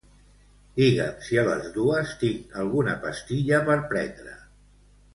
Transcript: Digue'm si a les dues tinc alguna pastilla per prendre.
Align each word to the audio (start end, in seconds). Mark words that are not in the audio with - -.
Digue'm 0.79 1.19
si 1.27 1.37
a 1.41 1.43
les 1.51 1.69
dues 1.77 2.15
tinc 2.23 2.57
alguna 2.65 2.99
pastilla 3.07 3.63
per 3.71 3.81
prendre. 3.95 4.39